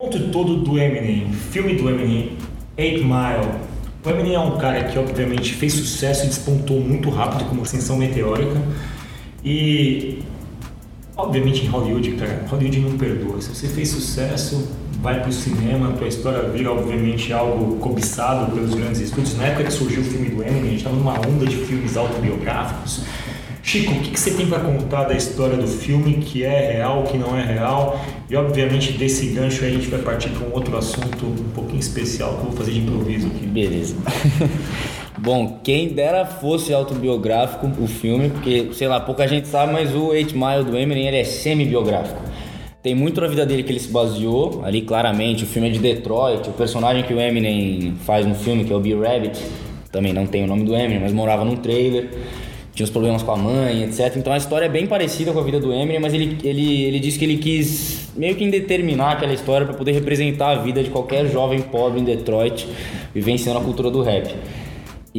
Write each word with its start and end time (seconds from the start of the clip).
O 0.00 0.04
ponto 0.04 0.30
todo 0.30 0.56
do 0.58 0.78
Eminem, 0.78 1.32
filme 1.32 1.74
do 1.74 1.90
Eminem, 1.90 2.38
8 2.78 3.02
Mile. 3.02 3.50
O 4.06 4.08
Eminem 4.08 4.34
é 4.36 4.38
um 4.38 4.56
cara 4.56 4.84
que 4.84 4.96
obviamente 4.96 5.54
fez 5.54 5.72
sucesso 5.72 6.22
e 6.22 6.28
despontou 6.28 6.80
muito 6.80 7.10
rápido 7.10 7.48
como 7.48 7.62
ascensão 7.62 7.96
meteórica. 7.96 8.62
E 9.44 10.22
obviamente 11.16 11.66
em 11.66 11.68
Hollywood, 11.68 12.12
cara, 12.12 12.46
Hollywood 12.48 12.78
não 12.78 12.96
perdoa. 12.96 13.42
Se 13.42 13.52
você 13.52 13.66
fez 13.66 13.88
sucesso, 13.88 14.68
vai 15.02 15.18
para 15.18 15.30
o 15.30 15.32
cinema, 15.32 15.92
tua 15.94 16.06
história 16.06 16.48
vira 16.48 16.70
obviamente 16.70 17.32
algo 17.32 17.78
cobiçado 17.78 18.52
pelos 18.52 18.74
grandes 18.74 19.00
estúdios. 19.00 19.36
Na 19.36 19.46
época 19.46 19.64
que 19.64 19.72
surgiu 19.72 20.02
o 20.02 20.04
filme 20.04 20.28
do 20.28 20.44
Eminem, 20.44 20.60
a 20.60 20.64
gente 20.66 20.76
estava 20.76 20.94
numa 20.94 21.14
onda 21.14 21.44
de 21.44 21.56
filmes 21.56 21.96
autobiográficos. 21.96 23.02
Chico, 23.68 23.92
o 23.92 24.00
que, 24.00 24.12
que 24.12 24.18
você 24.18 24.30
tem 24.30 24.46
para 24.46 24.60
contar 24.60 25.04
da 25.04 25.14
história 25.14 25.54
do 25.54 25.68
filme, 25.68 26.14
que 26.14 26.42
é 26.42 26.72
real, 26.72 27.02
que 27.02 27.18
não 27.18 27.36
é 27.36 27.44
real? 27.44 28.02
E 28.30 28.34
obviamente 28.34 28.92
desse 28.92 29.26
gancho 29.26 29.62
aí 29.62 29.72
a 29.72 29.74
gente 29.74 29.88
vai 29.88 30.00
partir 30.00 30.30
para 30.30 30.48
um 30.48 30.54
outro 30.54 30.74
assunto 30.74 31.26
um 31.26 31.50
pouquinho 31.54 31.78
especial 31.78 32.30
que 32.30 32.38
eu 32.38 32.44
vou 32.44 32.52
fazer 32.52 32.72
de 32.72 32.78
improviso 32.78 33.26
aqui. 33.26 33.46
Beleza. 33.46 33.94
Bom, 35.20 35.60
quem 35.62 35.90
dera 35.90 36.24
fosse 36.24 36.72
autobiográfico 36.72 37.70
o 37.78 37.86
filme, 37.86 38.30
porque, 38.30 38.70
sei 38.72 38.88
lá, 38.88 39.00
pouca 39.00 39.28
gente 39.28 39.46
sabe, 39.48 39.70
mas 39.70 39.94
o 39.94 40.06
8 40.06 40.34
Mile 40.34 40.64
do 40.64 40.74
Eminem 40.74 41.06
ele 41.06 41.18
é 41.18 41.24
semi-biográfico. 41.24 42.22
Tem 42.82 42.94
muito 42.94 43.20
na 43.20 43.26
vida 43.26 43.44
dele 43.44 43.64
que 43.64 43.72
ele 43.72 43.80
se 43.80 43.90
baseou, 43.90 44.62
ali 44.64 44.80
claramente, 44.80 45.44
o 45.44 45.46
filme 45.46 45.68
é 45.68 45.72
de 45.72 45.78
Detroit, 45.78 46.48
o 46.48 46.52
personagem 46.52 47.02
que 47.02 47.12
o 47.12 47.20
Eminem 47.20 47.92
faz 48.06 48.24
no 48.24 48.34
filme, 48.34 48.64
que 48.64 48.72
é 48.72 48.76
o 48.76 48.80
B. 48.80 48.94
Rabbit, 48.94 49.38
também 49.92 50.14
não 50.14 50.26
tem 50.26 50.42
o 50.44 50.46
nome 50.46 50.64
do 50.64 50.74
Eminem, 50.74 51.00
mas 51.00 51.12
morava 51.12 51.44
num 51.44 51.56
trailer 51.56 52.08
tinha 52.78 52.84
os 52.84 52.90
problemas 52.90 53.24
com 53.24 53.32
a 53.32 53.36
mãe, 53.36 53.82
etc. 53.82 54.14
Então 54.16 54.32
a 54.32 54.36
história 54.36 54.66
é 54.66 54.68
bem 54.68 54.86
parecida 54.86 55.32
com 55.32 55.40
a 55.40 55.42
vida 55.42 55.58
do 55.58 55.72
Eminem, 55.72 55.98
mas 55.98 56.14
ele, 56.14 56.38
ele, 56.44 56.84
ele 56.84 57.00
disse 57.00 57.18
que 57.18 57.24
ele 57.24 57.36
quis 57.36 58.08
meio 58.16 58.36
que 58.36 58.44
indeterminar 58.44 59.16
aquela 59.16 59.32
história 59.32 59.66
para 59.66 59.74
poder 59.74 59.90
representar 59.90 60.50
a 60.50 60.54
vida 60.62 60.80
de 60.80 60.88
qualquer 60.88 61.26
jovem 61.26 61.60
pobre 61.60 61.98
em 62.00 62.04
Detroit, 62.04 62.68
vivenciando 63.12 63.58
a 63.58 63.62
cultura 63.62 63.90
do 63.90 64.00
rap. 64.00 64.32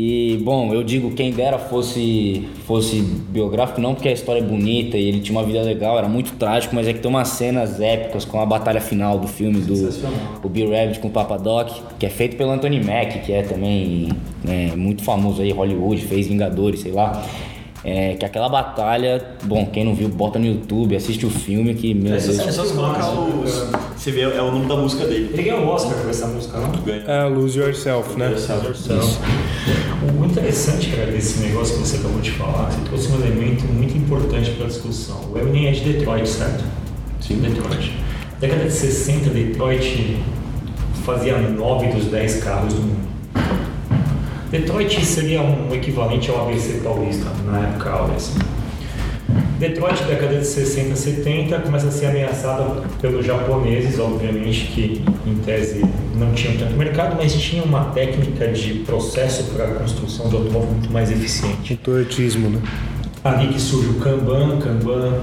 E, 0.01 0.37
bom, 0.37 0.73
eu 0.73 0.81
digo 0.81 1.11
quem 1.11 1.29
dera 1.29 1.59
fosse 1.59 2.47
fosse 2.65 3.01
biográfico, 3.01 3.81
não 3.81 3.93
porque 3.93 4.07
a 4.07 4.13
história 4.13 4.39
é 4.39 4.41
bonita 4.41 4.97
e 4.97 5.05
ele 5.05 5.19
tinha 5.19 5.37
uma 5.37 5.45
vida 5.45 5.61
legal, 5.61 5.97
era 5.97 6.07
muito 6.07 6.37
trágico, 6.37 6.73
mas 6.73 6.87
é 6.87 6.93
que 6.93 6.99
tem 6.99 7.09
umas 7.11 7.27
cenas 7.27 7.81
épicas 7.81 8.23
com 8.23 8.39
a 8.39 8.45
batalha 8.45 8.79
final 8.79 9.19
do 9.19 9.27
filme 9.27 9.59
do 9.59 9.73
o 10.41 10.47
Bill 10.47 10.71
Rabbit 10.71 11.01
com 11.01 11.09
o 11.09 11.11
Papa 11.11 11.35
Doc, 11.35 11.69
que 11.99 12.05
é 12.05 12.09
feito 12.09 12.37
pelo 12.37 12.49
Anthony 12.51 12.81
Mack, 12.81 13.25
que 13.25 13.33
é 13.33 13.41
também 13.41 14.07
né, 14.41 14.71
muito 14.73 15.03
famoso 15.03 15.41
aí, 15.41 15.51
Hollywood, 15.51 16.01
fez 16.03 16.27
Vingadores, 16.27 16.79
sei 16.79 16.93
lá. 16.93 17.21
É, 17.83 18.15
que 18.15 18.25
aquela 18.25 18.49
batalha, 18.49 19.35
bom, 19.43 19.65
quem 19.67 19.85
não 19.85 19.95
viu, 19.95 20.09
bota 20.09 20.37
no 20.37 20.45
YouTube, 20.45 20.95
assiste 20.97 21.25
o 21.25 21.29
filme 21.29 21.73
que, 21.73 21.93
meu 21.93 22.11
Deus. 22.11 22.39
é 22.39 22.51
só 22.51 22.63
você 22.65 22.73
colocar 22.73 23.09
os. 23.09 23.69
Você 23.95 24.11
vê, 24.11 24.21
é 24.21 24.41
o 24.41 24.51
nome 24.51 24.65
da 24.65 24.75
música 24.75 25.05
dele. 25.05 25.29
Ele 25.33 25.43
ganhou 25.43 25.61
o 25.61 25.67
Oscar 25.69 25.97
por 25.97 26.09
essa 26.09 26.27
música, 26.27 26.57
não? 26.59 26.71
Ganha. 26.71 27.03
É, 27.07 27.23
Lose 27.25 27.57
Yourself, 27.57 28.17
né? 28.19 28.35
O 30.19 30.25
interessante, 30.25 30.89
cara, 30.89 31.11
desse 31.11 31.39
negócio 31.39 31.75
que 31.75 31.87
você 31.87 31.97
acabou 31.97 32.19
de 32.19 32.31
falar, 32.31 32.69
você 32.69 32.81
trouxe 32.85 33.11
um 33.11 33.15
elemento 33.15 33.65
muito 33.65 33.97
importante 33.97 34.51
para 34.51 34.65
a 34.65 34.67
discussão. 34.67 35.31
O 35.31 35.37
Eminem 35.37 35.67
é 35.67 35.71
de 35.71 35.81
Detroit, 35.81 36.27
certo? 36.27 36.63
Sim. 37.21 37.39
Detroit. 37.39 37.93
Década 38.39 38.65
de 38.65 38.73
60, 38.73 39.29
Detroit 39.29 40.17
fazia 41.05 41.37
9 41.37 41.87
dos 41.87 42.05
10 42.05 42.43
carros 42.43 42.73
do 42.73 42.81
mundo. 42.81 43.08
Detroit 44.51 45.05
seria 45.05 45.41
um 45.41 45.73
equivalente 45.73 46.31
ao 46.31 46.47
ABC 46.47 46.79
paulista 46.83 47.29
na 47.45 47.59
época 47.59 47.89
áurea. 47.91 48.15
assim. 48.15 48.39
Detroit, 49.59 50.01
década 50.05 50.39
de 50.39 50.45
60, 50.45 50.95
70, 50.95 51.59
começa 51.59 51.87
a 51.87 51.91
ser 51.91 52.07
ameaçada 52.07 52.81
pelos 53.01 53.25
japoneses, 53.25 53.99
obviamente, 53.99 54.67
que 54.73 55.03
em 55.27 55.35
tese 55.35 55.85
não 56.15 56.33
tinham 56.33 56.57
tanto 56.57 56.75
mercado, 56.75 57.17
mas 57.17 57.33
tinham 57.33 57.65
uma 57.65 57.85
técnica 57.85 58.47
de 58.47 58.75
processo 58.85 59.43
para 59.51 59.65
a 59.65 59.71
construção 59.75 60.29
de 60.29 60.35
automóvel 60.35 60.71
muito 60.71 60.91
mais 60.91 61.11
eficiente. 61.11 61.75
Toyotismo, 61.75 62.49
né? 62.49 62.61
Ali 63.23 63.49
que 63.49 63.59
surge 63.59 63.89
o 63.89 63.95
Kanban, 63.95 64.59
Kanban 64.59 65.19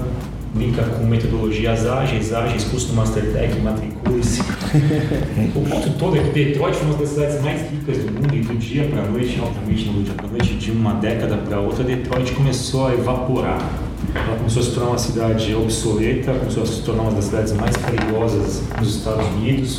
linka 0.55 0.83
com 0.83 1.05
metodologias 1.05 1.85
ágeis, 1.85 2.33
ágeis, 2.33 2.63
curso 2.65 2.87
do 2.87 2.93
Mastertech, 2.93 3.59
matricule-se. 3.61 4.41
o 5.55 5.61
ponto 5.61 5.89
todo 5.97 6.17
é 6.17 6.23
que 6.23 6.29
Detroit 6.31 6.75
foi 6.75 6.87
uma 6.87 6.97
das 6.97 7.09
cidades 7.09 7.41
mais 7.41 7.61
ricas 7.69 7.97
do 7.97 8.11
mundo 8.11 8.35
e 8.35 8.39
do 8.41 8.55
dia 8.57 8.85
para 8.85 9.03
a 9.03 9.05
noite, 9.05 9.39
obviamente 9.41 9.85
não 9.85 9.93
do 9.93 10.03
dia 10.03 10.13
para 10.13 10.27
a 10.27 10.29
noite, 10.29 10.53
de 10.55 10.71
uma 10.71 10.93
década 10.93 11.37
para 11.37 11.59
outra, 11.59 11.83
Detroit 11.83 12.31
começou 12.33 12.87
a 12.87 12.93
evaporar. 12.93 13.59
Ela 14.13 14.37
começou 14.37 14.61
a 14.61 14.65
se 14.65 14.71
tornar 14.71 14.89
uma 14.89 14.97
cidade 14.97 15.55
obsoleta, 15.55 16.33
começou 16.33 16.63
a 16.63 16.65
se 16.65 16.81
tornar 16.81 17.03
uma 17.03 17.11
das 17.11 17.25
cidades 17.25 17.53
mais 17.53 17.75
perigosas 17.77 18.63
nos 18.79 18.95
Estados 18.95 19.25
Unidos. 19.27 19.77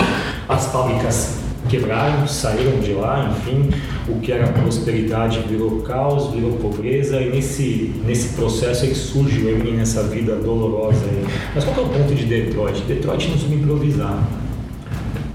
As 0.49 0.67
fábricas 0.67 1.38
quebraram, 1.69 2.27
saíram 2.27 2.81
de 2.81 2.93
lá, 2.93 3.31
enfim, 3.31 3.71
o 4.09 4.19
que 4.21 4.33
era 4.33 4.49
prosperidade 4.49 5.41
virou 5.49 5.83
caos, 5.83 6.33
virou 6.33 6.53
pobreza, 6.53 7.21
e 7.21 7.31
nesse, 7.31 7.95
nesse 8.05 8.31
processo 8.35 8.85
é 8.85 8.89
que 8.89 8.95
surge 8.95 9.41
o 9.43 9.51
Eminem 9.51 9.75
nessa 9.75 10.03
vida 10.05 10.35
dolorosa 10.37 11.05
aí. 11.05 11.25
Mas 11.55 11.65
qual 11.65 11.77
é 11.77 11.81
o 11.81 11.89
ponto 11.89 12.15
de 12.15 12.25
Detroit? 12.25 12.83
Detroit 12.83 13.29
não 13.29 13.39
soube 13.39 13.55
improvisar. 13.57 14.29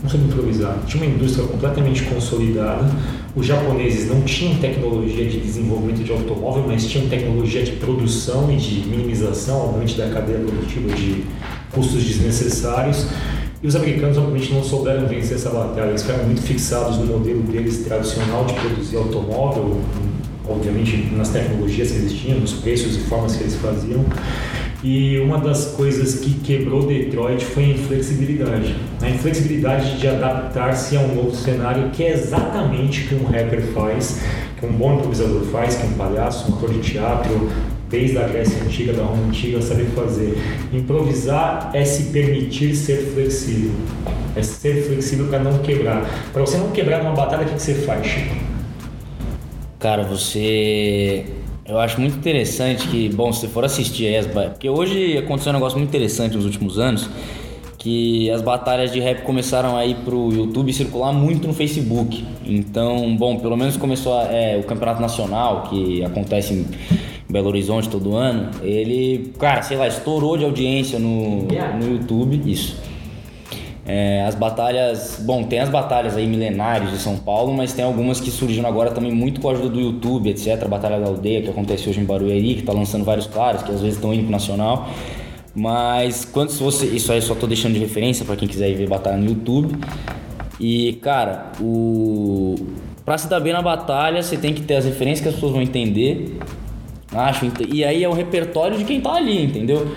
Não 0.02 0.10
soube 0.10 0.26
improvisar. 0.26 0.80
Tinha 0.86 1.04
uma 1.04 1.14
indústria 1.14 1.48
completamente 1.48 2.04
consolidada. 2.04 2.90
Os 3.36 3.46
japoneses 3.46 4.10
não 4.10 4.22
tinham 4.22 4.56
tecnologia 4.56 5.26
de 5.26 5.40
desenvolvimento 5.40 6.04
de 6.04 6.12
automóvel, 6.12 6.66
mas 6.68 6.86
tinham 6.86 7.08
tecnologia 7.08 7.64
de 7.64 7.72
produção 7.74 8.52
e 8.52 8.58
de 8.58 8.88
minimização, 8.88 9.66
obviamente, 9.66 9.98
da 9.98 10.10
cadeia 10.10 10.40
produtiva 10.40 10.94
de 10.94 11.24
custos 11.72 12.04
desnecessários. 12.04 13.08
E 13.64 13.68
os 13.68 13.78
americanos, 13.78 14.18
obviamente, 14.18 14.54
não 14.54 14.62
souberam 14.62 15.08
vencer 15.08 15.38
essa 15.38 15.50
batalha. 15.50 15.92
Eles 15.92 16.02
ficaram 16.02 16.26
muito 16.26 16.42
fixados 16.42 16.98
no 16.98 17.06
modelo 17.06 17.42
deles 17.44 17.86
tradicional 17.86 18.44
de 18.44 18.54
produzir 18.56 18.98
automóvel, 18.98 19.80
obviamente 20.46 20.98
nas 21.16 21.30
tecnologias 21.30 21.90
que 21.90 21.98
eles 21.98 22.12
tinham, 22.12 22.42
nos 22.42 22.52
preços 22.56 22.98
e 22.98 23.00
formas 23.00 23.38
que 23.38 23.44
eles 23.44 23.56
faziam. 23.56 24.04
E 24.84 25.18
uma 25.20 25.38
das 25.38 25.68
coisas 25.78 26.16
que 26.16 26.34
quebrou 26.42 26.86
Detroit 26.86 27.46
foi 27.46 27.64
a 27.64 27.70
inflexibilidade. 27.70 28.76
A 29.02 29.10
inflexibilidade 29.10 29.98
de 29.98 30.10
adaptar-se 30.10 30.98
a 30.98 31.00
um 31.00 31.16
novo 31.16 31.34
cenário 31.34 31.90
que 31.92 32.04
é 32.04 32.12
exatamente 32.12 33.06
o 33.06 33.08
que 33.08 33.16
um 33.16 33.24
rapper 33.24 33.62
faz, 33.68 34.20
que 34.60 34.66
um 34.66 34.74
bom 34.74 34.96
improvisador 34.96 35.42
faz, 35.44 35.76
que 35.76 35.88
um 35.88 35.94
palhaço, 35.94 36.52
um 36.52 36.56
ator 36.58 36.70
de 36.70 36.80
teatro, 36.80 37.50
desde 37.94 38.18
a 38.18 38.28
Grécia 38.28 38.60
Antiga, 38.64 38.92
da 38.92 39.04
Roma 39.04 39.28
Antiga, 39.28 39.62
sabe 39.62 39.84
fazer. 39.96 40.36
Improvisar 40.74 41.70
é 41.76 41.86
se 41.86 42.12
permitir 42.12 42.76
ser 42.76 42.98
flexível. 43.14 43.70
É 44.36 44.42
ser 44.42 44.82
flexível 44.88 45.28
para 45.28 45.38
não 45.40 45.60
quebrar. 45.60 46.04
Para 46.34 46.42
você 46.42 46.58
não 46.58 46.72
quebrar 46.72 47.04
numa 47.04 47.14
batalha, 47.14 47.44
o 47.44 47.46
que 47.46 47.54
que 47.54 47.62
você 47.62 47.76
faz, 47.76 48.04
Chico? 48.08 48.36
Cara, 49.78 50.04
você. 50.04 51.26
Eu 51.68 51.80
acho 51.80 52.02
muito 52.02 52.18
interessante 52.18 52.88
que, 52.88 53.10
bom, 53.10 53.32
se 53.32 53.48
for 53.48 53.64
assistir 53.64 54.08
aí 54.08 54.18
as 54.18 54.26
ba- 54.26 54.50
Porque 54.50 54.68
hoje 54.68 55.16
aconteceu 55.18 55.52
um 55.52 55.54
negócio 55.54 55.78
muito 55.78 55.90
interessante 55.90 56.36
nos 56.36 56.46
últimos 56.46 56.80
anos, 56.80 57.08
que 57.78 58.30
as 58.32 58.42
batalhas 58.42 58.92
de 58.92 59.00
rap 59.00 59.22
começaram 59.22 59.78
a 59.78 59.86
ir 59.86 59.96
pro 60.04 60.32
YouTube 60.34 60.74
circular 60.74 61.14
muito 61.14 61.48
no 61.48 61.54
Facebook. 61.54 62.26
Então, 62.46 63.16
bom, 63.16 63.38
pelo 63.38 63.56
menos 63.56 63.78
começou 63.78 64.18
a- 64.18 64.24
é, 64.26 64.58
o 64.58 64.64
Campeonato 64.64 65.00
Nacional, 65.02 65.68
que 65.70 66.04
acontece 66.04 66.54
em 66.54 66.66
Belo 67.34 67.48
Horizonte 67.48 67.90
todo 67.90 68.16
ano, 68.16 68.52
ele, 68.62 69.34
cara, 69.40 69.64
sei 69.64 69.76
lá, 69.76 69.88
estourou 69.88 70.38
de 70.38 70.46
audiência 70.46 71.00
no, 71.00 71.48
no 71.80 71.92
YouTube, 71.92 72.40
isso. 72.46 72.78
É, 73.86 74.24
as 74.26 74.36
batalhas, 74.36 75.20
bom, 75.26 75.44
tem 75.44 75.60
as 75.60 75.68
batalhas 75.68 76.16
aí 76.16 76.28
milenares 76.28 76.92
de 76.92 76.98
São 76.98 77.18
Paulo, 77.18 77.52
mas 77.54 77.74
tem 77.74 77.84
algumas 77.84 78.22
que 78.22 78.30
surgiram 78.30 78.70
agora 78.70 78.92
também 78.92 79.12
muito 79.12 79.42
com 79.42 79.50
a 79.50 79.54
ajuda 79.54 79.70
do 79.70 79.80
YouTube, 79.80 80.30
etc. 80.30 80.64
A 80.64 80.68
Batalha 80.68 81.00
da 81.00 81.08
Aldeia, 81.08 81.42
que 81.42 81.50
acontece 81.50 81.90
hoje 81.90 82.00
em 82.00 82.06
Barueri, 82.06 82.56
que 82.56 82.62
tá 82.62 82.72
lançando 82.72 83.04
vários 83.04 83.26
caras, 83.26 83.64
que 83.64 83.72
às 83.72 83.82
vezes 83.82 83.96
estão 83.96 84.14
indo 84.14 84.24
pro 84.24 84.32
Nacional. 84.32 84.88
Mas 85.56 86.24
quando 86.24 86.52
você, 86.52 86.86
isso 86.86 87.12
aí 87.12 87.22
só 87.22 87.36
tô 87.36 87.46
deixando 87.46 87.74
de 87.74 87.80
referência 87.80 88.24
para 88.24 88.36
quem 88.36 88.48
quiser 88.48 88.70
ir 88.70 88.76
ver 88.76 88.88
batalha 88.88 89.18
no 89.18 89.26
YouTube. 89.26 89.76
E, 90.60 90.94
cara, 91.02 91.52
o 91.60 92.56
pra 93.04 93.18
se 93.18 93.28
dar 93.28 93.40
bem 93.40 93.52
na 93.52 93.62
batalha, 93.62 94.24
você 94.24 94.38
tem 94.38 94.54
que 94.54 94.62
ter 94.62 94.76
as 94.76 94.86
referências 94.86 95.22
que 95.22 95.28
as 95.28 95.36
pessoas 95.36 95.52
vão 95.52 95.62
entender. 95.62 96.38
Acho, 97.14 97.52
e 97.70 97.84
aí 97.84 98.04
é 98.04 98.10
o 98.10 98.14
repertório 98.14 98.78
de 98.78 98.84
quem 98.84 99.00
tá 99.00 99.14
ali, 99.14 99.44
entendeu? 99.44 99.88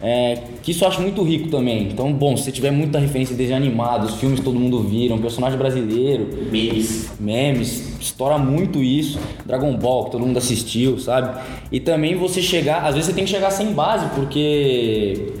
É, 0.00 0.38
que 0.62 0.70
isso 0.70 0.84
eu 0.84 0.88
acho 0.88 1.02
muito 1.02 1.22
rico 1.22 1.48
também. 1.48 1.88
Então, 1.88 2.12
bom, 2.12 2.36
se 2.36 2.44
você 2.44 2.52
tiver 2.52 2.70
muita 2.70 2.98
referência 2.98 3.36
desde 3.36 3.52
animados, 3.52 4.14
filmes 4.14 4.38
que 4.38 4.44
todo 4.44 4.58
mundo 4.58 4.82
viram, 4.82 5.18
personagem 5.18 5.58
brasileiro, 5.58 6.28
Memes. 6.50 7.12
memes, 7.18 8.00
estoura 8.00 8.38
muito 8.38 8.82
isso. 8.82 9.18
Dragon 9.44 9.76
Ball, 9.76 10.04
que 10.04 10.12
todo 10.12 10.24
mundo 10.24 10.38
assistiu, 10.38 10.98
sabe? 10.98 11.38
E 11.70 11.80
também 11.80 12.14
você 12.14 12.40
chegar, 12.40 12.84
às 12.84 12.94
vezes 12.94 13.06
você 13.06 13.12
tem 13.12 13.24
que 13.24 13.30
chegar 13.30 13.50
sem 13.50 13.72
base, 13.72 14.06
porque 14.14 15.34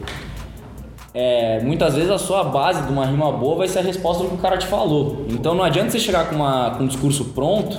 é, 1.14 1.60
muitas 1.60 1.94
vezes 1.94 2.10
a 2.10 2.18
sua 2.18 2.44
base 2.44 2.82
de 2.82 2.92
uma 2.92 3.06
rima 3.06 3.32
boa 3.32 3.56
vai 3.56 3.68
ser 3.68 3.78
a 3.78 3.82
resposta 3.82 4.24
do 4.24 4.28
que 4.30 4.34
o 4.34 4.38
cara 4.38 4.58
te 4.58 4.66
falou. 4.66 5.26
Então 5.30 5.54
não 5.54 5.64
adianta 5.64 5.90
você 5.90 5.98
chegar 5.98 6.28
com, 6.28 6.36
uma, 6.36 6.72
com 6.72 6.84
um 6.84 6.86
discurso 6.86 7.26
pronto 7.26 7.78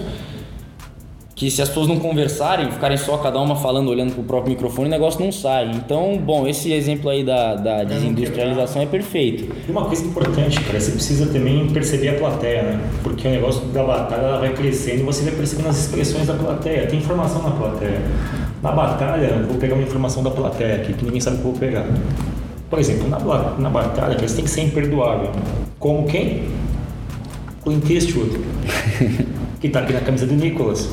que 1.41 1.49
se 1.49 1.59
as 1.59 1.69
pessoas 1.69 1.87
não 1.87 1.97
conversarem, 1.97 2.71
ficarem 2.71 2.97
só 2.97 3.17
cada 3.17 3.39
uma 3.39 3.55
falando, 3.55 3.89
olhando 3.89 4.13
pro 4.13 4.21
próprio 4.21 4.51
microfone, 4.51 4.87
o 4.87 4.91
negócio 4.91 5.19
não 5.19 5.31
sai. 5.31 5.71
Então, 5.71 6.15
bom, 6.23 6.47
esse 6.47 6.71
exemplo 6.71 7.09
aí 7.09 7.23
da, 7.23 7.55
da 7.55 7.83
desindustrialização 7.83 8.83
é 8.83 8.85
perfeito. 8.85 9.51
E 9.67 9.71
uma 9.71 9.85
coisa 9.85 10.05
importante, 10.05 10.61
cara, 10.61 10.79
você 10.79 10.91
precisa 10.91 11.25
também 11.33 11.67
perceber 11.69 12.09
a 12.09 12.13
plateia, 12.13 12.61
né? 12.61 12.79
Porque 13.01 13.27
o 13.27 13.31
negócio 13.31 13.65
da 13.69 13.83
batalha 13.83 14.21
ela 14.21 14.37
vai 14.37 14.53
crescendo 14.53 14.99
e 14.99 15.01
você 15.01 15.23
vai 15.23 15.33
percebendo 15.33 15.69
as 15.69 15.79
expressões 15.79 16.27
da 16.27 16.35
plateia. 16.35 16.85
Tem 16.85 16.99
informação 16.99 17.41
na 17.41 17.49
plateia. 17.49 18.01
Na 18.61 18.71
batalha, 18.71 19.43
vou 19.47 19.57
pegar 19.57 19.73
uma 19.73 19.83
informação 19.83 20.21
da 20.21 20.29
plateia 20.29 20.75
aqui, 20.75 20.93
que 20.93 21.03
ninguém 21.03 21.21
sabe 21.21 21.37
o 21.37 21.39
que 21.39 21.47
eu 21.47 21.51
vou 21.53 21.59
pegar. 21.59 21.87
Por 22.69 22.77
exemplo, 22.77 23.09
na, 23.09 23.17
na 23.57 23.69
batalha, 23.71 24.15
você 24.15 24.35
tem 24.35 24.45
que 24.45 24.51
ser 24.51 24.61
imperdoável. 24.61 25.31
Como 25.79 26.05
quem? 26.05 26.43
Clint 27.63 27.89
Eastwood, 27.89 28.29
que 29.59 29.65
está 29.65 29.79
aqui 29.79 29.93
na 29.93 30.01
camisa 30.01 30.27
do 30.27 30.35
Nicolas. 30.35 30.87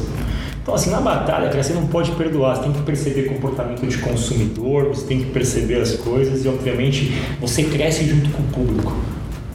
Então, 0.69 0.77
assim, 0.77 0.91
na 0.91 1.01
batalha, 1.01 1.49
cara, 1.49 1.63
você 1.63 1.73
não 1.73 1.87
pode 1.87 2.11
perdoar, 2.11 2.57
você 2.57 2.65
tem 2.65 2.73
que 2.73 2.83
perceber 2.83 3.23
comportamento 3.23 3.87
de 3.87 3.97
consumidor, 3.97 4.89
você 4.89 5.07
tem 5.07 5.21
que 5.21 5.31
perceber 5.31 5.81
as 5.81 5.95
coisas 5.95 6.45
e, 6.45 6.49
obviamente, 6.49 7.11
você 7.41 7.63
cresce 7.63 8.05
junto 8.05 8.29
com 8.29 8.43
o 8.43 8.47
público. 8.49 8.95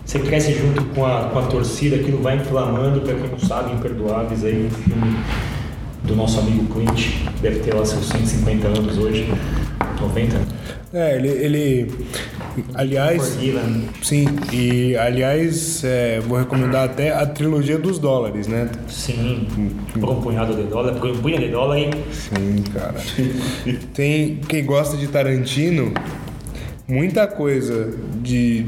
Você 0.03 0.17
cresce 0.17 0.53
junto 0.53 0.83
com 0.85 1.05
a, 1.05 1.25
com 1.25 1.37
a 1.37 1.43
torcida, 1.43 1.97
aquilo 1.97 2.17
vai 2.17 2.37
inflamando, 2.37 3.01
para 3.01 3.13
quem 3.13 3.29
não 3.29 3.37
sabe, 3.37 3.73
Imperdoáveis 3.73 4.43
aí, 4.43 4.65
um 4.65 4.71
filme 4.71 5.15
do 6.03 6.15
nosso 6.15 6.39
amigo 6.39 6.65
Clint, 6.73 7.09
que 7.35 7.41
deve 7.43 7.59
ter 7.59 7.75
lá 7.75 7.85
seus 7.85 8.07
150 8.07 8.67
anos 8.69 8.97
hoje, 8.97 9.31
90. 10.01 10.41
É, 10.95 11.15
ele, 11.15 11.27
ele 11.27 11.91
aliás, 12.73 13.37
sim, 14.01 14.25
e 14.51 14.95
aliás, 14.95 15.83
é, 15.83 16.19
vou 16.19 16.37
recomendar 16.37 16.85
até 16.85 17.11
a 17.11 17.25
trilogia 17.25 17.77
dos 17.77 17.99
dólares, 17.99 18.47
né? 18.47 18.69
Sim, 18.87 19.47
por 19.99 20.09
um 20.09 20.21
punhado 20.21 20.55
de 20.55 20.63
dólar, 20.63 20.93
por 20.95 21.09
um 21.09 21.17
punhado 21.17 21.43
de 21.43 21.51
dólar, 21.51 21.77
hein? 21.77 21.89
Sim, 22.11 22.63
cara. 22.73 22.95
Tem 23.93 24.37
quem 24.47 24.65
gosta 24.65 24.97
de 24.97 25.07
Tarantino, 25.07 25.93
muita 26.87 27.27
coisa 27.27 27.93
de, 28.21 28.63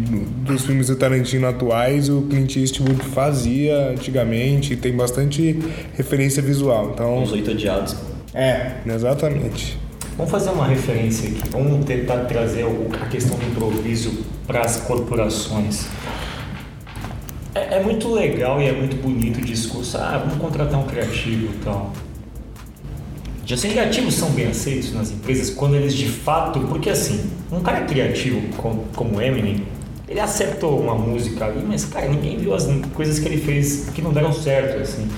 dos 0.46 0.66
filmes 0.66 0.88
do 0.88 0.96
Tarantino 0.96 1.48
atuais 1.48 2.10
o 2.10 2.24
Clint 2.24 2.56
Eastwood 2.56 3.04
fazia 3.06 3.90
antigamente, 3.90 4.76
tem 4.76 4.96
bastante 4.96 5.60
referência 5.94 6.42
visual. 6.42 6.92
Então, 6.94 7.24
Os 7.24 7.32
Oito 7.32 7.52
Odiados. 7.52 7.96
É, 8.34 8.74
exatamente. 8.88 9.85
Vamos 10.18 10.32
fazer 10.32 10.52
uma 10.52 10.66
referência 10.66 11.30
aqui. 11.30 11.42
Vamos 11.50 11.86
tentar 11.86 12.20
trazer 12.26 12.66
a 13.02 13.06
questão 13.08 13.38
do 13.38 13.46
improviso 13.46 14.24
para 14.48 14.62
as 14.62 14.78
corporações. 14.78 15.88
É, 17.54 17.76
é, 17.76 17.84
muito 17.84 18.14
legal 18.14 18.62
e 18.62 18.66
é 18.66 18.72
muito 18.72 18.96
bonito 18.96 19.40
o 19.40 19.42
discurso. 19.42 19.98
Ah, 19.98 20.18
vamos 20.26 20.38
contratar 20.38 20.80
um 20.80 20.86
criativo 20.86 21.54
e 21.54 21.58
tal. 21.66 21.92
Já 23.46 23.56
os 23.56 23.62
criativos 23.62 24.14
são 24.16 24.30
bem 24.32 24.48
aceitos 24.48 24.94
nas 24.94 25.12
empresas 25.12 25.50
quando 25.50 25.76
eles 25.76 25.94
de 25.94 26.08
fato. 26.08 26.62
Porque 26.62 26.90
assim, 26.90 27.30
um 27.52 27.60
cara 27.60 27.82
criativo 27.82 28.42
como, 28.56 28.86
como 28.96 29.22
Eminem, 29.22 29.64
ele 30.08 30.22
acertou 30.22 30.80
uma 30.80 30.96
música 30.96 31.46
ali, 31.46 31.62
mas 31.68 31.84
cara, 31.84 32.08
ninguém 32.08 32.38
viu 32.38 32.54
as 32.54 32.66
coisas 32.94 33.20
que 33.20 33.28
ele 33.28 33.42
fez 33.42 33.90
que 33.94 34.02
não 34.02 34.14
deram 34.14 34.32
certo. 34.32 34.82
Assim. 34.82 35.10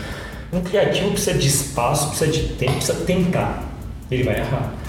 Um 0.51 0.61
criativo 0.61 1.11
precisa 1.11 1.37
de 1.37 1.47
espaço, 1.47 2.09
precisa 2.09 2.31
de 2.31 2.53
tempo, 2.55 2.73
precisa 2.73 2.95
tentar. 3.05 3.63
Ele 4.09 4.23
vai 4.23 4.39
errar. 4.39 4.86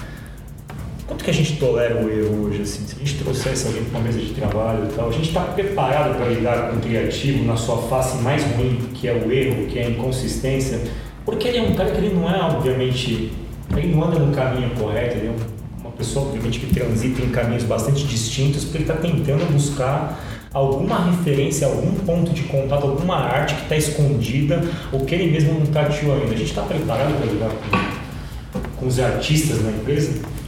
Quanto 1.09 1.23
que 1.23 1.31
a 1.31 1.33
gente 1.33 1.57
tolera 1.57 1.95
o 1.95 2.07
erro 2.07 2.45
hoje, 2.45 2.61
assim? 2.61 2.85
Se 2.85 2.95
a 2.95 2.99
gente 2.99 3.15
trouxesse 3.23 3.65
alguém 3.65 3.83
para 3.85 3.97
uma 3.97 4.05
mesa 4.05 4.19
de 4.19 4.31
trabalho 4.31 4.85
e 4.85 4.93
tal, 4.93 5.09
a 5.09 5.11
gente 5.11 5.29
está 5.29 5.41
preparado 5.41 6.15
para 6.15 6.27
lidar 6.27 6.69
com 6.69 6.75
o 6.75 6.79
criativo 6.79 7.43
na 7.45 7.57
sua 7.57 7.77
face 7.77 8.21
mais 8.21 8.43
ruim, 8.43 8.77
que 8.93 9.07
é 9.07 9.13
o 9.13 9.31
erro, 9.31 9.65
que 9.65 9.79
é 9.79 9.87
a 9.87 9.89
inconsistência, 9.89 10.79
porque 11.25 11.47
ele 11.47 11.57
é 11.57 11.61
um 11.63 11.73
cara 11.73 11.89
que 11.89 11.97
ele 11.97 12.13
não 12.13 12.29
é, 12.29 12.39
obviamente, 12.39 13.33
ele 13.75 13.87
não 13.87 14.03
anda 14.03 14.19
no 14.19 14.31
caminho 14.31 14.69
correto, 14.75 15.17
ele 15.17 15.27
é 15.29 15.33
uma 15.81 15.91
pessoa, 15.93 16.27
obviamente, 16.27 16.59
que 16.59 16.71
transita 16.71 17.23
em 17.23 17.29
caminhos 17.31 17.63
bastante 17.63 18.05
distintos, 18.05 18.65
porque 18.65 18.77
ele 18.77 18.83
está 18.83 18.97
tentando 18.97 19.51
buscar 19.51 20.23
alguma 20.53 21.05
referência, 21.05 21.65
algum 21.65 21.91
ponto 22.05 22.31
de 22.33 22.43
contato, 22.43 22.85
alguma 22.85 23.15
arte 23.15 23.55
que 23.55 23.63
está 23.63 23.75
escondida, 23.75 24.63
ou 24.91 24.99
que 24.99 25.15
ele 25.15 25.31
mesmo 25.31 25.55
não 25.55 25.65
tateou 25.65 26.13
ainda. 26.13 26.35
A 26.35 26.37
gente 26.37 26.51
está 26.51 26.61
preparado 26.61 27.17
para 27.17 27.31
lidar 27.31 27.49
com, 27.49 28.59
com 28.77 28.85
os 28.85 28.99
artistas 28.99 29.63
na 29.63 29.71
empresa? 29.71 30.38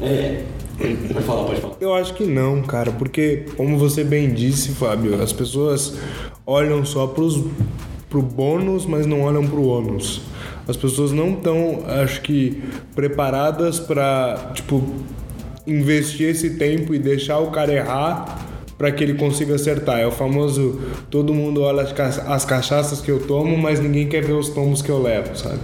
É. 0.00 0.42
Pode 1.12 1.24
falar, 1.24 1.44
pode 1.44 1.60
falar. 1.60 1.76
Eu 1.80 1.94
acho 1.94 2.14
que 2.14 2.24
não, 2.24 2.62
cara, 2.62 2.92
porque, 2.92 3.46
como 3.56 3.78
você 3.78 4.04
bem 4.04 4.32
disse, 4.32 4.72
Fábio, 4.72 5.20
as 5.22 5.32
pessoas 5.32 5.96
olham 6.44 6.84
só 6.84 7.06
pros, 7.06 7.42
pro 8.10 8.20
bônus, 8.20 8.84
mas 8.84 9.06
não 9.06 9.22
olham 9.22 9.46
pro 9.46 9.64
ônus. 9.64 10.20
As 10.68 10.76
pessoas 10.76 11.12
não 11.12 11.30
estão, 11.30 11.84
acho 11.86 12.20
que, 12.20 12.62
preparadas 12.94 13.80
para, 13.80 14.52
tipo, 14.54 14.82
investir 15.66 16.28
esse 16.28 16.50
tempo 16.50 16.94
e 16.94 16.98
deixar 16.98 17.38
o 17.38 17.50
cara 17.50 17.72
errar 17.72 18.46
para 18.76 18.92
que 18.92 19.02
ele 19.02 19.14
consiga 19.14 19.54
acertar. 19.54 20.00
É 20.00 20.06
o 20.06 20.10
famoso 20.10 20.80
todo 21.10 21.32
mundo 21.32 21.62
olha 21.62 21.82
as 22.28 22.44
cachaças 22.44 23.00
que 23.00 23.10
eu 23.10 23.20
tomo, 23.26 23.56
mas 23.56 23.80
ninguém 23.80 24.06
quer 24.08 24.22
ver 24.22 24.34
os 24.34 24.50
tomos 24.50 24.82
que 24.82 24.90
eu 24.90 25.00
levo, 25.00 25.36
sabe? 25.36 25.60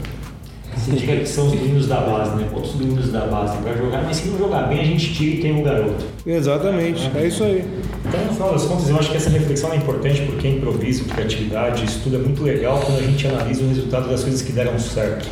Você 0.83 0.97
diga 0.97 1.15
que 1.15 1.29
são 1.29 1.47
os 1.47 1.55
meninos 1.55 1.87
da 1.87 2.01
base, 2.01 2.35
né? 2.35 2.49
Outros 2.53 2.75
meninos 2.75 3.13
da 3.13 3.25
base 3.27 3.57
vai 3.63 3.79
jogar, 3.79 4.03
mas 4.03 4.17
se 4.17 4.29
não 4.29 4.37
jogar 4.37 4.63
bem, 4.63 4.81
a 4.81 4.85
gente 4.85 5.15
tira 5.15 5.37
e 5.37 5.41
tem 5.41 5.55
um 5.55 5.63
garoto. 5.63 6.05
Exatamente, 6.27 7.09
é 7.15 7.27
isso 7.29 7.45
aí. 7.45 7.65
Então, 8.05 8.25
no 8.25 8.33
final 8.33 8.53
das 8.53 8.65
contas, 8.65 8.89
eu 8.91 8.99
acho 8.99 9.11
que 9.13 9.17
essa 9.17 9.31
reflexão 9.31 9.73
é 9.73 9.77
importante 9.77 10.23
porque 10.23 10.49
improviso, 10.49 11.05
criatividade, 11.05 11.85
isso 11.85 12.01
tudo 12.03 12.17
é 12.17 12.19
muito 12.19 12.43
legal 12.43 12.81
quando 12.85 12.99
a 12.99 13.03
gente 13.03 13.25
analisa 13.29 13.63
o 13.63 13.69
resultado 13.69 14.09
das 14.09 14.25
coisas 14.25 14.43
que 14.43 14.51
deram 14.51 14.77
certo. 14.77 15.29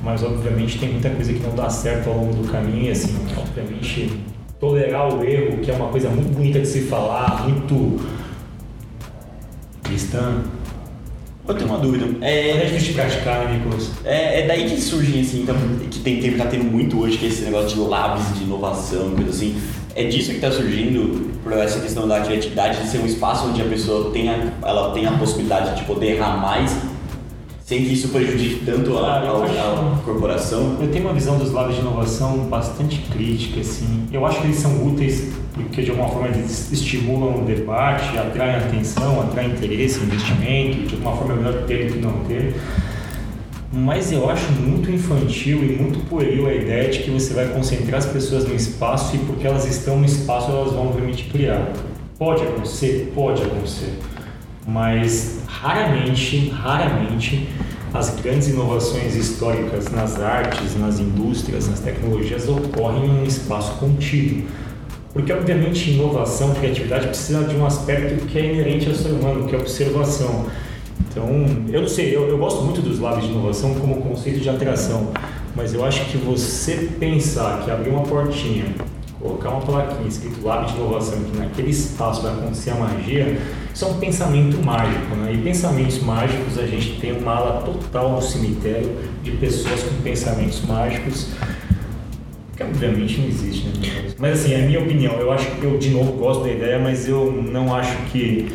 Mas, 0.00 0.22
obviamente, 0.22 0.78
tem 0.78 0.92
muita 0.92 1.10
coisa 1.10 1.32
que 1.32 1.40
não 1.40 1.56
dá 1.56 1.68
certo 1.68 2.08
ao 2.10 2.16
longo 2.16 2.34
do 2.34 2.48
caminho 2.48 2.92
assim, 2.92 3.16
obviamente, 3.36 4.12
tolerar 4.60 5.12
o 5.12 5.24
erro, 5.24 5.58
que 5.58 5.72
é 5.72 5.74
uma 5.74 5.88
coisa 5.88 6.08
muito 6.08 6.32
bonita 6.32 6.60
de 6.60 6.68
se 6.68 6.82
falar, 6.82 7.48
muito 7.48 8.00
cristã, 9.82 10.42
eu 11.46 11.54
tenho 11.54 11.68
uma 11.68 11.78
dúvida. 11.78 12.06
É, 12.20 12.50
é 12.50 12.64
difícil 12.64 12.88
de 12.88 12.94
praticar, 12.94 13.44
né, 13.44 13.58
Nicolas? 13.58 13.90
É, 14.04 14.40
é 14.40 14.46
daí 14.46 14.68
que 14.68 14.80
surgem, 14.80 15.20
assim, 15.20 15.42
então, 15.42 15.54
que 15.90 16.00
tem, 16.00 16.20
tem, 16.20 16.36
tá 16.36 16.46
tendo 16.46 16.64
muito 16.64 16.98
hoje, 16.98 17.18
que 17.18 17.26
é 17.26 17.28
esse 17.28 17.42
negócio 17.42 17.76
de 17.76 17.80
labs, 17.80 18.38
de 18.38 18.44
inovação, 18.44 19.10
coisa 19.10 19.30
assim. 19.30 19.56
É 19.94 20.04
disso 20.04 20.30
que 20.30 20.36
está 20.36 20.50
surgindo, 20.50 21.30
por 21.42 21.52
essa 21.52 21.80
questão 21.80 22.08
da 22.08 22.20
criatividade, 22.20 22.82
de 22.82 22.88
ser 22.88 22.98
um 22.98 23.06
espaço 23.06 23.46
onde 23.48 23.62
a 23.62 23.66
pessoa 23.66 24.10
tenha, 24.10 24.54
ela 24.62 24.92
tem 24.92 25.06
a 25.06 25.12
possibilidade 25.12 25.76
de 25.76 25.84
poder 25.84 26.16
errar 26.16 26.38
mais 26.38 26.76
sem 27.64 27.82
que 27.82 27.94
isso 27.94 28.08
prejudique 28.08 28.62
tanto 28.66 28.98
a, 28.98 29.20
a, 29.20 29.94
a, 29.96 29.98
corporação? 30.04 30.76
Eu 30.80 30.88
tenho 30.88 31.06
uma 31.06 31.14
visão 31.14 31.38
dos 31.38 31.50
lados 31.50 31.74
de 31.74 31.80
inovação 31.80 32.46
bastante 32.50 32.98
crítica, 33.10 33.60
assim. 33.60 34.06
Eu 34.12 34.26
acho 34.26 34.40
que 34.42 34.48
eles 34.48 34.58
são 34.58 34.86
úteis 34.86 35.32
porque 35.54 35.82
de 35.82 35.90
alguma 35.90 36.10
forma 36.10 36.28
eles 36.28 36.70
estimulam 36.70 37.42
o 37.42 37.44
debate, 37.46 38.18
atraem 38.18 38.56
atenção, 38.56 39.18
atraem 39.22 39.52
interesse, 39.52 39.98
investimento, 40.00 40.88
de 40.88 40.94
alguma 40.94 41.16
forma 41.16 41.32
é 41.32 41.36
melhor 41.36 41.62
ter 41.64 41.86
do 41.86 41.92
que 41.94 41.98
não 42.00 42.24
ter. 42.24 42.54
Mas 43.72 44.12
eu 44.12 44.28
acho 44.28 44.52
muito 44.52 44.90
infantil 44.90 45.64
e 45.64 45.74
muito 45.80 46.00
pueril 46.06 46.46
a 46.46 46.54
ideia 46.54 46.90
de 46.90 46.98
que 46.98 47.10
você 47.10 47.32
vai 47.32 47.48
concentrar 47.48 47.98
as 47.98 48.06
pessoas 48.06 48.46
no 48.46 48.54
espaço 48.54 49.16
e 49.16 49.18
porque 49.20 49.46
elas 49.46 49.64
estão 49.64 49.98
no 49.98 50.04
espaço 50.04 50.50
elas 50.50 50.72
vão 50.72 50.88
obviamente 50.88 51.24
criar. 51.30 51.72
Pode 52.18 52.42
acontecer? 52.42 53.10
Pode 53.14 53.42
acontecer 53.42 53.98
mas 54.66 55.40
raramente, 55.60 56.48
raramente 56.50 57.48
as 57.92 58.10
grandes 58.20 58.48
inovações 58.48 59.14
históricas 59.14 59.90
nas 59.90 60.20
artes, 60.20 60.76
nas 60.78 60.98
indústrias, 60.98 61.68
nas 61.68 61.78
tecnologias 61.78 62.48
ocorrem 62.48 63.06
em 63.06 63.20
um 63.20 63.24
espaço 63.24 63.74
contido. 63.78 64.48
Porque, 65.12 65.32
obviamente, 65.32 65.92
inovação, 65.92 66.52
criatividade 66.54 67.06
precisa 67.06 67.44
de 67.44 67.54
um 67.54 67.64
aspecto 67.64 68.26
que 68.26 68.36
é 68.36 68.52
inerente 68.52 68.88
ao 68.88 68.96
ser 68.96 69.10
humano, 69.10 69.46
que 69.46 69.54
é 69.54 69.58
a 69.58 69.60
observação. 69.60 70.46
Então, 71.08 71.28
eu 71.72 71.82
não 71.82 71.88
sei, 71.88 72.14
eu, 72.14 72.28
eu 72.28 72.36
gosto 72.36 72.64
muito 72.64 72.82
dos 72.82 72.98
lados 72.98 73.24
de 73.24 73.30
inovação 73.30 73.74
como 73.74 74.02
conceito 74.02 74.40
de 74.40 74.50
atração, 74.50 75.12
mas 75.54 75.72
eu 75.72 75.84
acho 75.84 76.04
que 76.06 76.18
você 76.18 76.90
pensar 76.98 77.62
que 77.64 77.70
abrir 77.70 77.90
uma 77.90 78.02
portinha, 78.02 78.64
colocar 79.20 79.50
uma 79.50 79.60
plaquinha 79.60 80.08
escrito 80.08 80.44
Lab 80.44 80.66
de 80.66 80.74
Inovação, 80.76 81.22
que 81.22 81.38
naquele 81.38 81.70
espaço 81.70 82.22
vai 82.22 82.32
acontecer 82.32 82.70
a 82.70 82.74
magia, 82.74 83.38
isso 83.74 83.84
é 83.84 83.88
um 83.88 83.98
pensamento 83.98 84.64
mágico, 84.64 85.16
né? 85.16 85.32
E 85.34 85.38
pensamentos 85.38 86.00
mágicos, 86.00 86.58
a 86.58 86.66
gente 86.66 87.00
tem 87.00 87.12
uma 87.12 87.32
ala 87.32 87.62
total 87.62 88.12
no 88.12 88.22
cemitério 88.22 88.88
de 89.24 89.32
pessoas 89.32 89.82
com 89.82 90.00
pensamentos 90.00 90.62
mágicos, 90.64 91.30
que 92.56 92.62
obviamente 92.62 93.20
não 93.20 93.26
existe, 93.26 93.66
né? 93.66 94.14
Mas 94.16 94.40
assim, 94.40 94.52
é 94.54 94.62
a 94.62 94.66
minha 94.66 94.78
opinião. 94.78 95.14
Eu 95.14 95.32
acho 95.32 95.50
que 95.50 95.64
eu, 95.64 95.76
de 95.76 95.90
novo, 95.90 96.12
gosto 96.12 96.44
da 96.44 96.52
ideia, 96.52 96.78
mas 96.78 97.08
eu 97.08 97.32
não 97.32 97.74
acho 97.74 97.96
que 98.12 98.48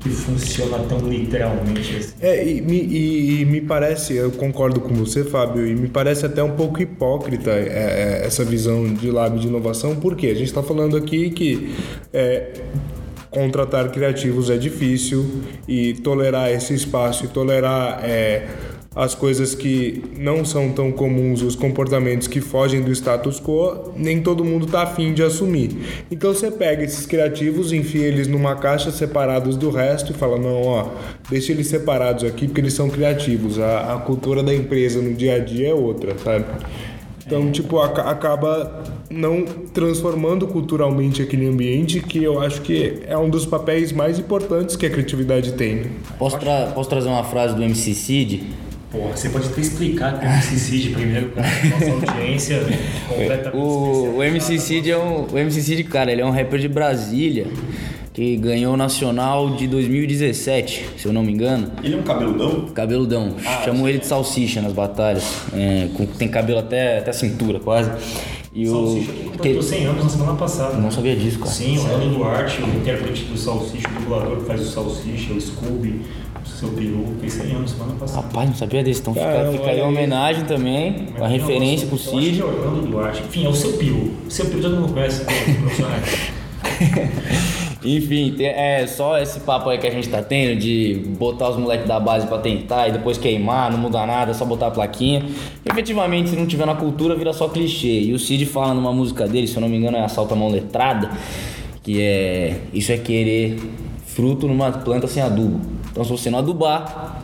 que 0.00 0.10
funciona 0.10 0.80
tão 0.80 0.98
literalmente 0.98 1.96
assim. 1.96 2.12
É, 2.20 2.44
e, 2.44 2.58
e, 2.60 3.40
e, 3.40 3.44
me 3.46 3.62
parece, 3.62 4.14
eu 4.14 4.30
concordo 4.30 4.78
com 4.78 4.92
você, 4.92 5.24
Fábio, 5.24 5.66
e 5.66 5.74
me 5.74 5.88
parece 5.88 6.26
até 6.26 6.42
um 6.42 6.50
pouco 6.50 6.82
hipócrita 6.82 7.50
é, 7.50 8.20
é, 8.20 8.26
essa 8.26 8.44
visão 8.44 8.84
de 8.92 9.10
lab 9.10 9.38
de 9.38 9.46
inovação, 9.46 9.96
porque 9.96 10.26
a 10.26 10.34
gente 10.34 10.48
está 10.48 10.62
falando 10.62 10.94
aqui 10.94 11.30
que 11.30 11.74
é, 12.12 12.50
contratar 13.34 13.90
criativos 13.90 14.48
é 14.48 14.56
difícil 14.56 15.42
e 15.68 15.94
tolerar 15.94 16.50
esse 16.50 16.72
espaço 16.72 17.24
e 17.24 17.28
tolerar 17.28 18.00
é, 18.04 18.46
as 18.96 19.12
coisas 19.14 19.54
que 19.56 20.04
não 20.16 20.44
são 20.44 20.70
tão 20.70 20.92
comuns, 20.92 21.42
os 21.42 21.56
comportamentos 21.56 22.28
que 22.28 22.40
fogem 22.40 22.80
do 22.80 22.92
status 22.92 23.40
quo, 23.40 23.92
nem 23.96 24.22
todo 24.22 24.44
mundo 24.44 24.66
tá 24.66 24.82
afim 24.82 25.12
de 25.12 25.22
assumir. 25.22 25.76
Então 26.10 26.32
você 26.32 26.48
pega 26.50 26.84
esses 26.84 27.04
criativos, 27.04 27.72
enfia 27.72 28.06
eles 28.06 28.28
numa 28.28 28.54
caixa 28.54 28.92
separados 28.92 29.56
do 29.56 29.68
resto 29.70 30.12
e 30.12 30.14
fala: 30.14 30.38
não, 30.38 30.62
ó, 30.62 30.88
deixa 31.28 31.50
eles 31.50 31.66
separados 31.66 32.22
aqui 32.22 32.46
porque 32.46 32.60
eles 32.60 32.72
são 32.74 32.88
criativos. 32.88 33.58
A, 33.58 33.94
a 33.94 33.98
cultura 33.98 34.42
da 34.44 34.54
empresa 34.54 35.00
no 35.02 35.12
dia 35.12 35.34
a 35.34 35.38
dia 35.40 35.70
é 35.70 35.74
outra, 35.74 36.16
sabe? 36.22 36.44
Então, 37.26 37.50
tipo, 37.50 37.78
aca- 37.80 38.02
acaba 38.02 38.84
não 39.14 39.44
transformando 39.72 40.46
culturalmente 40.46 41.22
aquele 41.22 41.46
ambiente 41.46 42.00
que 42.00 42.22
eu 42.22 42.40
acho 42.40 42.60
que 42.62 43.00
é 43.06 43.16
um 43.16 43.28
dos 43.30 43.46
papéis 43.46 43.92
mais 43.92 44.18
importantes 44.18 44.76
que 44.76 44.84
a 44.86 44.90
criatividade 44.90 45.52
tem. 45.52 45.76
né? 45.76 45.86
Posso, 46.18 46.38
tra- 46.38 46.72
posso 46.74 46.88
trazer 46.90 47.08
uma 47.08 47.24
frase 47.24 47.54
do 47.54 47.62
MC 47.62 47.94
Cid? 47.94 48.42
Porra, 48.90 49.16
você 49.16 49.28
pode 49.28 49.46
até 49.48 49.60
explicar 49.60 50.18
que 50.20 50.24
o 50.24 50.28
MC 50.28 50.56
Cid 50.58 50.88
primeiro 50.90 51.28
pra 51.30 51.42
nossa 51.42 51.90
audiência 52.12 52.60
completamente 53.08 53.56
O, 53.56 54.16
o 54.18 54.22
MC 54.22 54.58
Cid 54.58 54.90
é 54.90 54.96
um. 54.98 55.26
O 55.32 55.38
MC 55.38 55.60
Cid, 55.62 55.84
cara, 55.84 56.12
ele 56.12 56.20
é 56.20 56.24
um 56.26 56.30
rapper 56.30 56.60
de 56.60 56.68
Brasília 56.68 57.46
que 58.12 58.36
ganhou 58.36 58.74
o 58.74 58.76
Nacional 58.76 59.56
de 59.56 59.66
2017, 59.66 60.84
se 60.96 61.06
eu 61.06 61.12
não 61.12 61.24
me 61.24 61.32
engano. 61.32 61.72
Ele 61.82 61.94
é 61.94 61.96
um 61.98 62.02
cabeludão? 62.02 62.66
Cabeludão. 62.72 63.34
Chamam 63.64 63.88
ele 63.88 63.98
de 63.98 64.06
salsicha 64.06 64.62
nas 64.62 64.72
batalhas. 64.72 65.24
É, 65.52 65.88
com- 65.96 66.06
tem 66.06 66.28
cabelo 66.28 66.60
até, 66.60 66.98
até 66.98 67.10
a 67.10 67.14
cintura, 67.14 67.58
quase. 67.58 67.90
E 68.54 68.68
o. 68.68 68.70
Salsicha 68.70 69.12
que 69.12 69.24
completou 69.30 69.62
100 69.62 69.84
anos 69.86 70.04
na 70.04 70.10
semana 70.10 70.34
passada. 70.34 70.76
Não 70.76 70.90
sabia 70.90 71.16
disso, 71.16 71.38
cara. 71.40 71.50
Sim, 71.50 71.76
o 71.78 71.82
Orlando 71.82 72.14
Duarte, 72.14 72.62
o 72.62 72.66
intérprete 72.68 73.24
do 73.24 73.36
Salsicha, 73.36 73.88
o 73.88 74.00
dublador 74.00 74.36
que 74.38 74.44
faz 74.44 74.60
o 74.60 74.64
Salsicha, 74.70 75.32
o 75.32 75.40
Scooby, 75.40 76.02
o 76.44 76.48
seu 76.48 76.68
peru, 76.68 77.14
fez 77.20 77.32
100 77.32 77.50
anos 77.56 77.70
semana 77.72 77.94
passada. 77.94 78.26
Rapaz, 78.26 78.48
não 78.50 78.56
sabia 78.56 78.84
desse. 78.84 79.00
Então 79.00 79.12
fica, 79.12 79.26
Caramba, 79.26 79.52
fica 79.52 79.64
aí 79.64 79.70
olha 79.72 79.82
a 79.82 79.86
aí. 79.86 79.90
homenagem 79.92 80.44
também, 80.44 81.08
Mas 81.12 81.20
uma 81.20 81.28
referência 81.28 81.86
o 81.88 81.90
que 81.90 81.98
Cid. 81.98 82.40
é 82.40 82.44
Orlando 82.44 82.86
Duarte. 82.86 83.22
Enfim, 83.22 83.44
é 83.44 83.48
o 83.48 83.54
seu 83.54 83.72
peru. 83.72 84.12
O 84.26 84.30
seu 84.30 84.46
peru 84.46 84.60
todo 84.62 84.76
mundo 84.76 84.92
conhece, 84.92 85.24
né, 85.24 85.32
profissionais. 85.60 86.30
Enfim, 87.84 88.34
é 88.40 88.86
só 88.86 89.18
esse 89.18 89.40
papo 89.40 89.68
aí 89.68 89.76
que 89.76 89.86
a 89.86 89.90
gente 89.90 90.08
tá 90.08 90.22
tendo 90.22 90.58
de 90.58 91.02
botar 91.18 91.50
os 91.50 91.56
moleques 91.58 91.86
da 91.86 92.00
base 92.00 92.26
pra 92.26 92.38
tentar 92.38 92.88
e 92.88 92.92
depois 92.92 93.18
queimar, 93.18 93.70
não 93.70 93.78
muda 93.78 94.06
nada, 94.06 94.30
é 94.30 94.34
só 94.34 94.46
botar 94.46 94.68
a 94.68 94.70
plaquinha. 94.70 95.22
Efetivamente, 95.66 96.30
se 96.30 96.36
não 96.36 96.46
tiver 96.46 96.64
na 96.64 96.74
cultura, 96.74 97.14
vira 97.14 97.32
só 97.34 97.48
clichê. 97.48 98.00
E 98.00 98.14
o 98.14 98.18
Cid 98.18 98.46
fala 98.46 98.72
numa 98.72 98.92
música 98.92 99.28
dele, 99.28 99.46
se 99.46 99.56
eu 99.56 99.60
não 99.60 99.68
me 99.68 99.76
engano, 99.76 99.98
é 99.98 100.00
Assalto 100.02 100.32
à 100.32 100.36
Mão 100.36 100.48
Letrada, 100.48 101.10
que 101.82 102.00
é. 102.00 102.58
Isso 102.72 102.90
é 102.90 102.96
querer 102.96 103.58
fruto 104.06 104.48
numa 104.48 104.72
planta 104.72 105.06
sem 105.06 105.22
adubo. 105.22 105.60
Então, 105.90 106.04
se 106.04 106.10
você 106.10 106.30
não 106.30 106.38
adubar, 106.38 107.22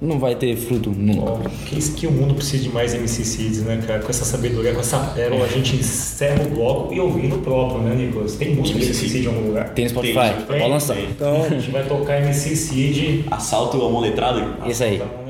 não 0.00 0.18
vai 0.18 0.34
ter 0.34 0.56
fruto 0.56 0.90
nunca. 0.90 1.30
Ó, 1.30 1.38
que, 1.66 1.78
isso 1.78 1.94
que 1.94 2.06
o 2.06 2.10
mundo 2.10 2.34
precisa 2.34 2.62
de 2.62 2.68
mais 2.68 2.94
MC 2.94 3.24
Cids, 3.24 3.62
né, 3.62 3.82
cara? 3.86 4.00
Com 4.00 4.10
essa 4.10 4.24
sabedoria, 4.24 4.74
com 4.74 4.80
essa 4.80 4.98
pérola, 4.98 5.44
a 5.44 5.48
gente 5.48 5.76
encerra 5.76 6.44
o 6.44 6.50
bloco 6.50 6.92
e 6.92 7.00
ouvindo 7.00 7.36
o 7.36 7.38
próprio, 7.38 7.80
né, 7.80 7.94
Nicolas? 7.94 8.36
Tem 8.36 8.54
música 8.54 8.78
de 8.78 8.84
MC 8.86 9.08
Cid 9.08 9.24
em 9.24 9.28
algum 9.28 9.46
lugar? 9.48 9.70
Tem 9.70 9.84
no 9.84 9.90
Spotify, 9.90 10.14
Tem, 10.14 10.58
pode 10.58 10.70
lançar. 10.70 11.00
Então, 11.00 11.44
a 11.44 11.48
gente 11.48 11.70
vai 11.70 11.84
tocar 11.84 12.20
MC 12.22 12.56
Cid. 12.56 13.24
Assalto 13.30 13.76
à 13.76 13.90
mão 13.90 14.00
letrada? 14.00 14.58
Esse 14.66 14.84
aí. 14.84 14.98
Tá 14.98 15.04
bom, 15.06 15.25